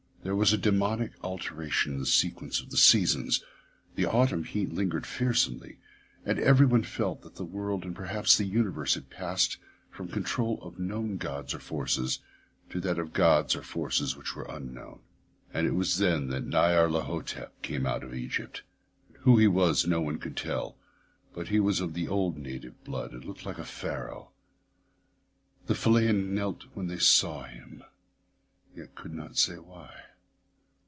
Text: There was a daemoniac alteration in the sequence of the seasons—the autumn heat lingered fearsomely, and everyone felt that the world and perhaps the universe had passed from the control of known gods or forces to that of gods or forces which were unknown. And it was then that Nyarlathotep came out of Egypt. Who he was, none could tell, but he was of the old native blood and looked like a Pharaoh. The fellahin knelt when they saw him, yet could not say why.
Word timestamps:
There 0.23 0.35
was 0.35 0.53
a 0.53 0.57
daemoniac 0.59 1.13
alteration 1.23 1.93
in 1.93 1.99
the 2.01 2.05
sequence 2.05 2.61
of 2.61 2.69
the 2.69 2.77
seasons—the 2.77 4.05
autumn 4.05 4.43
heat 4.43 4.71
lingered 4.71 5.07
fearsomely, 5.07 5.79
and 6.23 6.37
everyone 6.37 6.83
felt 6.83 7.23
that 7.23 7.37
the 7.37 7.43
world 7.43 7.83
and 7.83 7.95
perhaps 7.95 8.37
the 8.37 8.45
universe 8.45 8.93
had 8.93 9.09
passed 9.09 9.57
from 9.89 10.05
the 10.05 10.13
control 10.13 10.59
of 10.61 10.77
known 10.77 11.17
gods 11.17 11.55
or 11.55 11.59
forces 11.59 12.19
to 12.69 12.79
that 12.81 12.99
of 12.99 13.13
gods 13.13 13.55
or 13.55 13.63
forces 13.63 14.15
which 14.15 14.35
were 14.35 14.45
unknown. 14.47 14.99
And 15.55 15.65
it 15.65 15.73
was 15.73 15.97
then 15.97 16.27
that 16.27 16.45
Nyarlathotep 16.45 17.59
came 17.63 17.87
out 17.87 18.03
of 18.03 18.13
Egypt. 18.13 18.61
Who 19.21 19.39
he 19.39 19.47
was, 19.47 19.87
none 19.87 20.19
could 20.19 20.37
tell, 20.37 20.77
but 21.33 21.47
he 21.47 21.59
was 21.59 21.79
of 21.79 21.95
the 21.95 22.07
old 22.07 22.37
native 22.37 22.83
blood 22.83 23.13
and 23.13 23.25
looked 23.25 23.43
like 23.43 23.57
a 23.57 23.65
Pharaoh. 23.65 24.29
The 25.65 25.73
fellahin 25.73 26.35
knelt 26.35 26.65
when 26.75 26.85
they 26.89 26.99
saw 26.99 27.45
him, 27.45 27.83
yet 28.75 28.93
could 28.93 29.15
not 29.15 29.35
say 29.35 29.55
why. 29.55 29.91